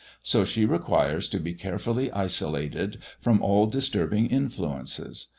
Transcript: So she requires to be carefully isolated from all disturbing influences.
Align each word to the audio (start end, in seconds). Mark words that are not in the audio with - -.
So 0.23 0.43
she 0.43 0.65
requires 0.65 1.29
to 1.29 1.39
be 1.39 1.53
carefully 1.53 2.11
isolated 2.11 2.97
from 3.19 3.39
all 3.39 3.67
disturbing 3.67 4.31
influences. 4.31 5.27